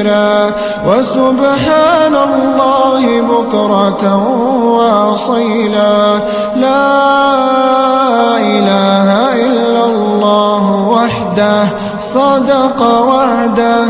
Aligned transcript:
كثيرا 0.00 0.50
وسبحان 0.86 2.14
الله 2.14 3.20
بكرة 3.20 4.04
وأصيلا. 4.64 6.14
لا 6.56 6.96
إله 8.40 9.08
إلا 9.46 9.84
الله 9.84 10.64
وحده 10.96 11.64
صدق 12.00 12.82
وعده 12.82 13.84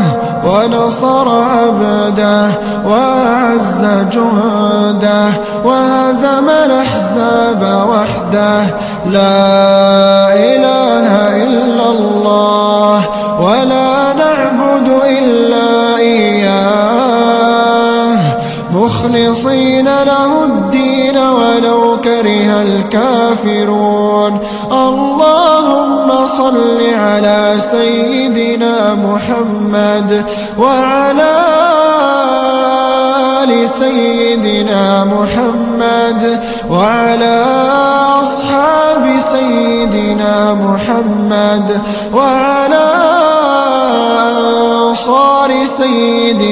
ونصر 0.45 1.27
عبده 1.29 2.47
وأعز 2.85 3.85
جهده 4.11 5.27
وهزم 5.65 6.49
الأحزاب 6.65 7.61
وحده. 7.89 8.61
لا 9.05 10.33
إله 10.33 11.11
إلا 11.43 11.85
الله 11.89 13.01
ولا 13.41 14.13
نعبد 14.13 14.87
إلا 15.09 15.50
مخلصين 18.81 19.85
له 19.85 20.31
الدين 20.45 21.17
ولو 21.17 21.97
كره 22.03 22.49
الكافرون. 22.61 24.33
اللهم 24.71 26.25
صل 26.25 26.79
على 26.95 27.55
سيدنا 27.57 28.95
محمد 28.95 30.25
وعلى 30.57 31.33
آل 33.43 33.69
سيدنا 33.69 35.05
محمد 35.05 36.21
وعلى 36.69 37.37
أصحاب 38.21 39.03
سيدنا 39.19 40.53
محمد 40.53 41.67
وعلى 42.13 42.87
أنصار 44.27 45.51
سيدنا 45.65 46.51